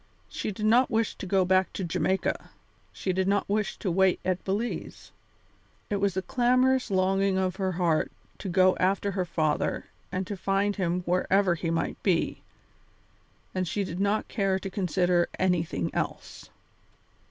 She 0.29 0.49
did 0.51 0.65
not 0.65 0.89
wish 0.89 1.13
to 1.13 1.27
go 1.27 1.45
back 1.45 1.71
to 1.73 1.83
Jamaica; 1.83 2.49
she 2.91 3.13
did 3.13 3.27
not 3.27 3.47
wish 3.47 3.77
to 3.77 3.91
wait 3.91 4.19
at 4.25 4.43
Belize. 4.43 5.11
It 5.91 5.97
was 5.97 6.15
the 6.15 6.23
clamorous 6.23 6.89
longing 6.89 7.37
of 7.37 7.57
her 7.57 7.73
heart 7.73 8.11
to 8.39 8.49
go 8.49 8.75
after 8.77 9.11
her 9.11 9.25
father 9.25 9.85
and 10.11 10.25
to 10.25 10.35
find 10.35 10.75
him 10.77 11.01
wherever 11.01 11.53
he 11.53 11.69
might 11.69 12.01
be, 12.01 12.41
and 13.53 13.67
she 13.67 13.83
did 13.83 13.99
not 13.99 14.27
care 14.27 14.57
to 14.57 14.71
consider 14.71 15.29
anything 15.37 15.93
else. 15.93 16.49